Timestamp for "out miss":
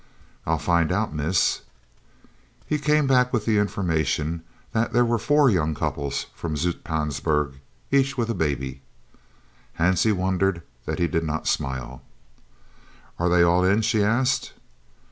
0.91-1.61